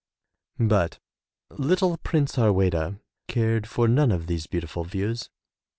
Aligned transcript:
But 0.57 0.97
little 1.51 1.95
Prince 1.97 2.35
Harweda 2.35 2.99
cared 3.27 3.67
for 3.67 3.87
none 3.87 4.11
of 4.11 4.25
these 4.25 4.47
beautiful 4.47 4.83
views. 4.83 5.29